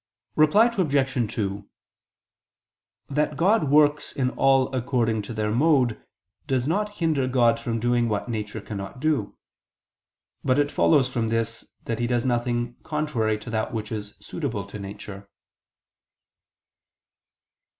Reply 0.35 0.65
Obj. 0.75 1.31
2: 1.35 1.69
That 3.07 3.37
God 3.37 3.69
works 3.69 4.11
in 4.11 4.31
all 4.31 4.73
according 4.75 5.21
to 5.21 5.33
their 5.35 5.51
mode, 5.51 6.03
does 6.47 6.67
not 6.67 6.95
hinder 6.95 7.27
God 7.27 7.59
from 7.59 7.79
doing 7.79 8.09
what 8.09 8.27
nature 8.27 8.61
cannot 8.61 8.99
do: 8.99 9.37
but 10.43 10.57
it 10.57 10.71
follows 10.71 11.07
from 11.07 11.27
this 11.27 11.69
that 11.83 11.99
He 11.99 12.07
does 12.07 12.25
nothing 12.25 12.77
contrary 12.81 13.37
to 13.41 13.51
that 13.51 13.75
which 13.75 13.91
is 13.91 14.15
suitable 14.19 14.65
to 14.65 14.79
nature. 14.79 15.29